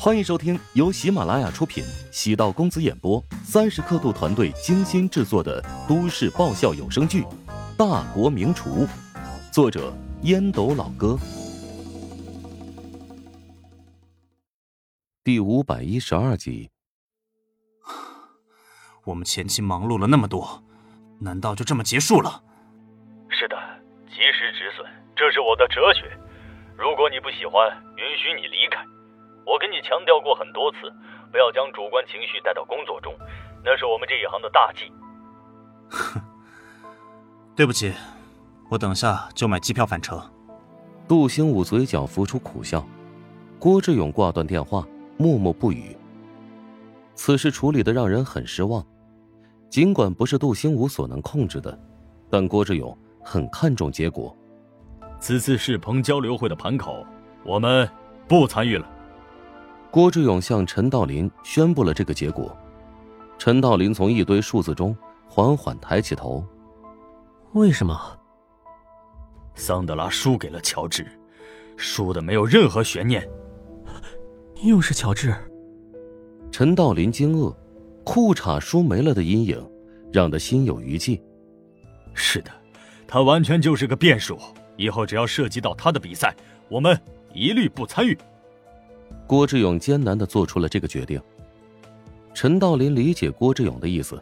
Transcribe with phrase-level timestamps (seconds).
[0.00, 7.22] 欢迎收听由喜马拉雅出品、喜道公子演播、三十刻度团队精心制作的都市爆笑有声剧
[7.76, 8.86] 《大国名厨》，
[9.52, 9.92] 作者
[10.22, 11.18] 烟斗老哥，
[15.24, 16.70] 第五百一十二集。
[19.04, 20.62] 我们前期忙碌了那么多，
[21.18, 22.40] 难道就这么结束了？
[23.30, 23.56] 是的，
[24.06, 24.86] 及时止损，
[25.16, 26.02] 这是我的哲学。
[26.76, 28.78] 如果你不喜欢，允许你离开。
[29.48, 30.92] 我跟你强调过很多次，
[31.32, 33.14] 不要将主观情绪带到工作中，
[33.64, 34.92] 那是我们这一行的大忌。
[35.88, 36.20] 哼，
[37.56, 37.94] 对不起，
[38.68, 40.20] 我等下就买机票返程。
[41.08, 42.86] 杜兴武嘴角浮出苦笑，
[43.58, 45.96] 郭志勇挂断电话，默默不语。
[47.14, 48.84] 此事处理的让人很失望，
[49.70, 51.76] 尽管不是杜兴武所能控制的，
[52.28, 54.36] 但郭志勇很看重结果。
[55.18, 57.02] 此次世鹏交流会的盘口，
[57.44, 57.88] 我们
[58.28, 58.86] 不参与了。
[59.90, 62.56] 郭志勇向陈道林宣布了这个结果。
[63.38, 64.96] 陈道林从一堆数字中
[65.28, 66.44] 缓缓抬起头
[67.54, 68.18] ：“为什么？”
[69.54, 71.06] 桑德拉输给了乔治，
[71.76, 73.26] 输的没有任何悬念。
[74.62, 75.34] 又是乔治。
[76.50, 77.54] 陈道林惊愕，
[78.04, 79.70] 裤衩输没了的阴影，
[80.12, 81.22] 让他心有余悸。
[82.12, 82.50] 是的，
[83.06, 84.38] 他完全就是个变数。
[84.76, 86.34] 以后只要涉及到他的比赛，
[86.68, 86.96] 我们
[87.32, 88.16] 一律不参与。
[89.28, 91.20] 郭志勇艰难的做出了这个决定。
[92.32, 94.18] 陈道林理解郭志勇的意思，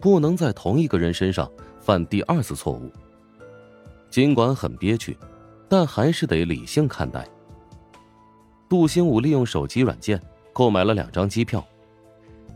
[0.00, 2.90] 不能在同一个人身上犯第二次错误。
[4.08, 5.14] 尽管很憋屈，
[5.68, 7.28] 但还是得理性看待。
[8.70, 10.18] 杜兴武利用手机软件
[10.54, 11.62] 购买了两张机票，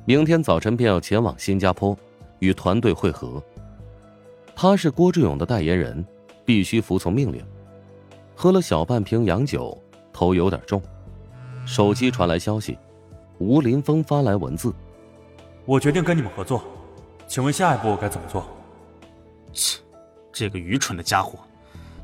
[0.06, 1.94] 明天早晨便要前往新加坡
[2.38, 3.42] 与团队会合。
[4.56, 6.02] 他是郭志勇的代言人，
[6.46, 7.44] 必须服从命令。
[8.34, 9.76] 喝了小半瓶洋酒，
[10.10, 10.82] 头有点重。
[11.64, 12.78] 手机传来消息，
[13.38, 14.72] 吴林峰发来文字
[15.64, 16.62] ：“我决定跟你们合作，
[17.26, 18.44] 请问下一步该怎么做？”
[19.52, 19.80] 切，
[20.32, 21.38] 这个愚蠢的家伙，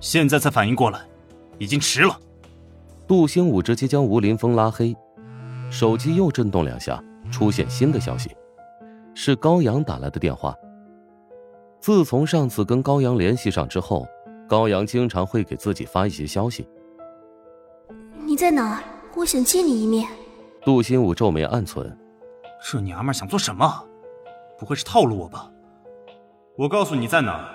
[0.00, 1.00] 现在才反应过来，
[1.58, 2.18] 已经迟了。
[3.06, 4.94] 杜兴武直接将吴林峰拉黑，
[5.70, 8.30] 手机又震动两下，出现新的消息，
[9.14, 10.54] 是高阳打来的电话。
[11.80, 14.06] 自从上次跟高阳联系上之后，
[14.46, 16.68] 高阳经常会给自己发一些消息。
[18.24, 18.82] 你在哪儿？
[19.18, 20.08] 我想见你一面。
[20.64, 21.98] 杜新武皱眉暗存，
[22.62, 23.84] 这娘们想做什么？
[24.56, 25.50] 不会是套路我吧？
[26.56, 27.50] 我告诉你在哪，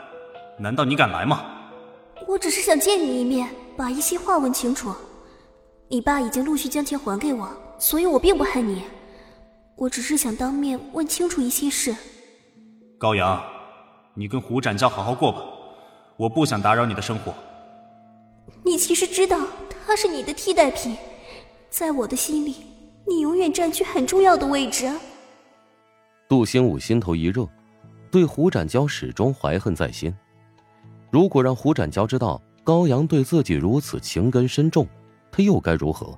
[0.59, 1.45] 难道你敢来吗？
[2.27, 3.47] 我只是想见你一面，
[3.77, 4.93] 把一些话问清楚。
[5.87, 7.47] 你爸已经陆续将钱还给我，
[7.77, 8.83] 所以我并不恨你。
[9.77, 11.95] 我只是想当面问清楚一些事。
[12.99, 13.41] 高阳，
[14.15, 15.41] 你跟胡展娇好好过吧，
[16.17, 17.33] 我不想打扰你的生活。
[18.65, 19.39] 你其实知道
[19.87, 20.97] 他是你的替代品。
[21.73, 22.57] 在我的心里，
[23.07, 24.87] 你永远占据很重要的位置。
[26.29, 27.49] 杜兴武心头一热，
[28.11, 30.13] 对胡展娇始终怀恨在心。
[31.09, 34.87] 如果让胡展娇知道高阳对自己如此情根深重，
[35.31, 36.15] 他又该如何？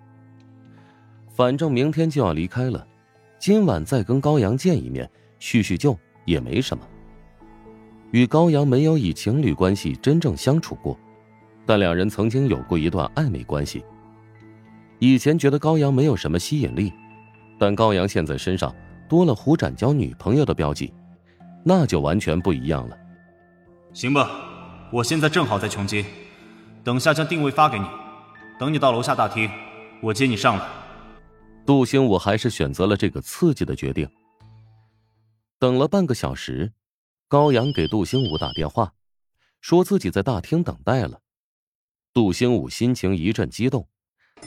[1.30, 2.86] 反正明天就要离开了，
[3.40, 6.86] 今晚再跟高阳见一面，叙叙旧也没什么。
[8.12, 11.00] 与高阳没有以情侣关系真正相处过，
[11.66, 13.86] 但两人曾经有过一段暧昧关系。
[15.00, 16.91] 以前觉得高阳没有什么吸引力，
[17.59, 18.73] 但高阳现在身上
[19.09, 20.94] 多了胡展交女朋友的标记，
[21.63, 22.97] 那就完全不一样了。
[23.94, 24.29] 行吧，
[24.91, 26.06] 我现在正好在琼街，
[26.83, 27.85] 等下将定位发给你，
[28.59, 29.50] 等你到楼下大厅，
[30.01, 30.66] 我接你上来。
[31.66, 34.07] 杜兴武还是选择了这个刺激的决定。
[35.59, 36.72] 等了半个小时，
[37.27, 38.94] 高阳给杜兴武打电话，
[39.62, 41.19] 说自己在大厅等待了。
[42.13, 43.88] 杜兴武心情一阵激动。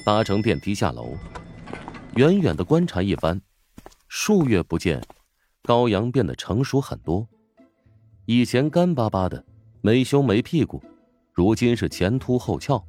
[0.05, 1.17] 搭乘电梯下楼，
[2.17, 3.41] 远远的观察一番，
[4.09, 5.03] 数月不见，
[5.65, 7.27] 高阳变得成熟很多。
[8.25, 9.45] 以前干巴巴的，
[9.83, 10.83] 没胸没屁股，
[11.35, 12.83] 如今是前凸后翘。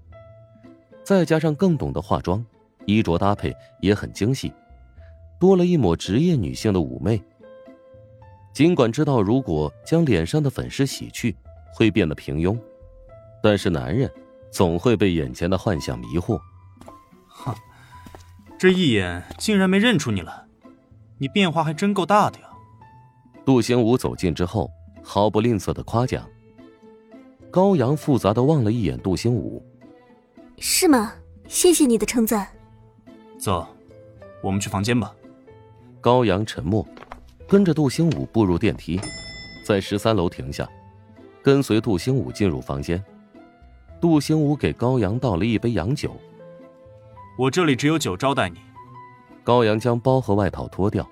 [1.04, 2.46] 再加上更懂得化妆，
[2.86, 4.54] 衣着搭配也很精细，
[5.40, 7.22] 多了一抹职业女性的妩媚。
[8.54, 11.36] 尽管知道如果将脸上的粉饰洗去，
[11.74, 12.58] 会变得平庸，
[13.44, 14.10] 但是男人
[14.52, 16.40] 总会被眼前的幻想迷惑。
[17.44, 17.56] 哼，
[18.58, 20.34] 这一眼竟然没认出你来，
[21.18, 22.46] 你变化还真够大的呀！
[23.46, 24.70] 杜兴武走近之后，
[25.04, 26.28] 毫不吝啬的夸奖。
[27.52, 29.66] 高阳复杂的望了一眼杜兴武，
[30.60, 31.14] 是吗？
[31.48, 32.48] 谢谢你的称赞。
[33.40, 33.68] 走，
[34.44, 35.12] 我们去房间吧。
[36.00, 36.86] 高阳沉默，
[37.48, 39.02] 跟着杜兴武步入电梯，
[39.66, 40.70] 在十三楼停下，
[41.42, 43.04] 跟随杜兴武进入房间。
[44.00, 46.16] 杜兴武给高阳倒了一杯洋酒。
[47.40, 48.60] 我这里只有酒招待你。
[49.46, 51.10] 高阳将包和外套脱掉，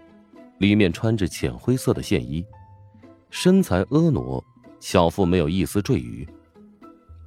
[0.57, 2.45] 里面穿着浅灰色的线衣，
[3.29, 4.43] 身材婀娜，
[4.81, 6.27] 小腹没有一丝赘余。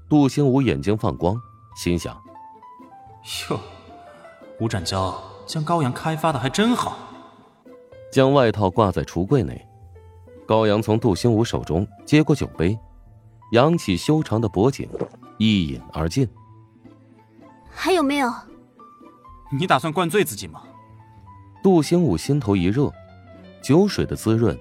[0.06, 1.34] 杜兴武眼睛放光，
[1.74, 2.14] 心想
[3.48, 3.58] ：“哟，
[4.60, 6.98] 吴展娇将高阳开发的还真好。”
[8.12, 9.66] 将外套挂在橱柜内，
[10.44, 12.78] 高阳从杜兴武手中接过酒杯，
[13.52, 14.86] 扬起修长的脖颈，
[15.38, 16.28] 一饮而尽。
[17.70, 18.30] 还有没有？
[19.50, 20.62] 你打算灌醉自己吗？
[21.62, 22.90] 杜兴武心头一热，
[23.62, 24.58] 酒水的滋润，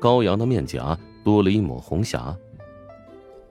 [0.00, 2.34] 高阳的面颊多了一抹红霞。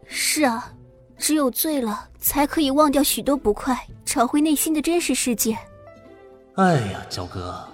[0.07, 0.73] 是啊，
[1.17, 5.57] 只有醉了，才可以忘掉许多不快，找回内心的真实世界。
[6.55, 7.67] 哎呀，焦哥。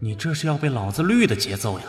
[0.00, 1.84] 你这是要被老子绿的节奏呀！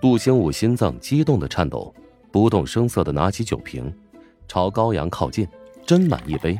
[0.00, 1.94] 杜兴武心脏激动的颤抖，
[2.30, 3.92] 不动声色的拿起酒瓶，
[4.46, 5.48] 朝高阳靠近，
[5.86, 6.58] 斟满一杯。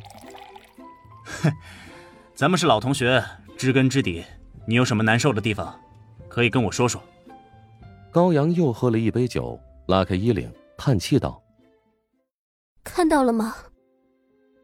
[1.25, 1.53] 哼，
[2.39, 3.21] 咱们是老同学，
[3.57, 4.25] 知根知底。
[4.65, 5.77] 你有什么难受的地方，
[6.29, 7.03] 可以跟我说说。
[8.13, 9.59] 高阳又喝了一杯酒，
[9.89, 11.43] 拉开衣领，叹气道
[12.85, 13.57] ：“看到了吗？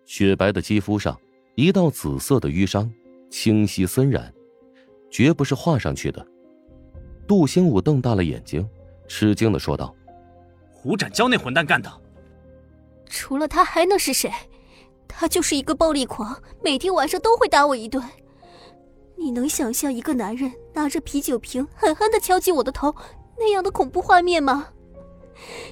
[0.06, 1.20] 雪白的肌肤上，
[1.56, 2.88] 一道紫色的淤伤，
[3.28, 4.32] 清晰森然。”
[5.10, 6.24] 绝不是画上去的。
[7.26, 8.64] 杜兴武瞪大了眼睛，
[9.08, 9.92] 吃惊的说道
[10.70, 11.90] ：“胡展娇那混蛋干的？
[13.06, 14.30] 除了他还能是谁？
[15.08, 18.02] 他就是一个暴力狂，每天晚上都会打我一顿。
[19.16, 22.94] 你能想象一个男人拿着啤酒瓶狠狠的敲击我的头
[23.38, 24.68] 那样的恐怖画面吗？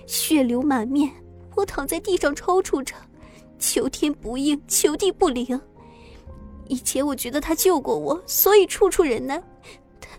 [0.07, 1.11] 血流满面，
[1.57, 2.95] 我躺在地上抽搐着，
[3.59, 5.61] 求天不应，求地不灵。”
[6.69, 9.43] 以前我觉得他救过我，所以处处忍耐。
[10.01, 10.11] 但，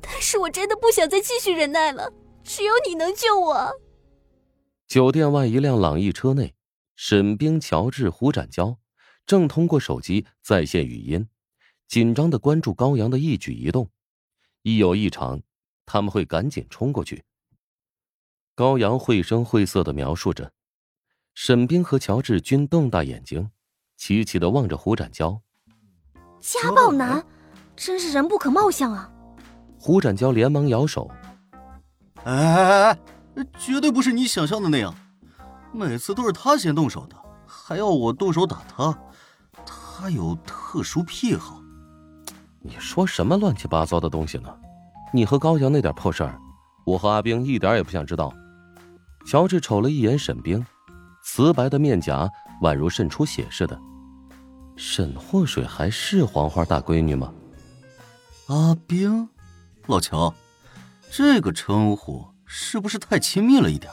[0.00, 2.10] 但是我真的不想再继续忍耐了。
[2.42, 3.70] 只有你能救我。
[4.88, 6.52] 酒店外一辆朗逸车内，
[6.96, 8.78] 沈冰、乔治、胡展娇
[9.26, 11.28] 正通过手机在线语音，
[11.88, 13.90] 紧张的关注高阳的一举一动。
[14.62, 15.42] 一有异常，
[15.86, 17.24] 他们会赶紧冲过去。
[18.54, 20.52] 高阳绘声绘色的描述着，
[21.34, 23.50] 沈冰和乔治均瞪大眼睛，
[23.96, 25.40] 齐齐的望着胡展娇。
[26.40, 27.24] 家暴男，
[27.74, 29.10] 真是人不可貌相啊！
[29.78, 31.10] 胡展娇连忙摇手
[32.24, 32.98] ：“哎哎
[33.36, 34.94] 哎，绝对不是你想象的那样，
[35.72, 37.16] 每次都是他先动手的，
[37.46, 38.96] 还要我动手打他，
[39.64, 41.60] 他有特殊癖好。”
[42.60, 44.48] 你说什么乱七八糟的东西呢？
[45.12, 46.38] 你和高阳那点破事儿，
[46.84, 48.32] 我和阿冰一点也不想知道。
[49.26, 50.64] 乔治瞅了一眼沈冰，
[51.24, 52.28] 瓷白的面颊
[52.62, 53.78] 宛如渗出血似的。
[54.76, 57.32] 沈祸水还是黄花大闺女吗？
[58.46, 59.28] 阿冰，
[59.86, 60.32] 老乔，
[61.10, 63.92] 这个称呼是不是太亲密了一点？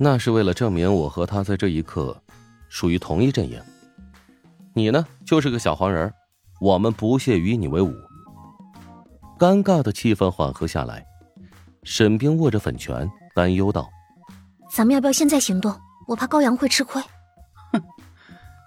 [0.00, 2.16] 那是为了证明我和他在这一刻
[2.68, 3.60] 属于同一阵营。
[4.72, 6.12] 你呢，就是个小黄人，
[6.60, 7.92] 我们不屑与你为伍。
[9.36, 11.04] 尴尬的气氛缓和下来，
[11.82, 13.88] 沈冰握着粉拳，担忧道
[14.70, 15.74] ：“咱们要不要现在行动？
[16.06, 17.02] 我怕高阳会吃亏。”
[17.72, 17.82] 哼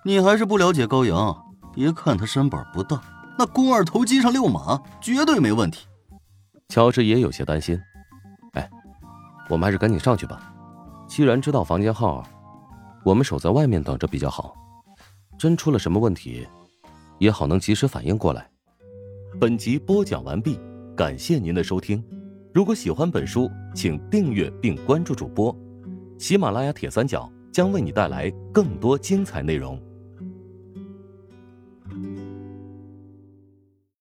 [0.04, 1.34] 你还是不了解高阳，
[1.74, 3.02] 别看他身板不大，
[3.40, 5.88] 那肱二头肌上遛马绝对没问题。
[6.68, 7.80] 乔治也有些担心。
[8.54, 8.70] 哎，
[9.48, 10.51] 我们还是赶紧上去吧。
[11.12, 12.24] 既然知道房间号，
[13.04, 14.56] 我们守在外面等着比较好。
[15.38, 16.48] 真出了什么问题，
[17.20, 18.50] 也好能及时反应过来。
[19.38, 20.58] 本集播讲完毕，
[20.96, 22.02] 感谢您的收听。
[22.54, 25.54] 如果喜欢本书，请订阅并关注主播。
[26.18, 29.78] 喜马拉雅铁三角将为你带来更多精彩内容。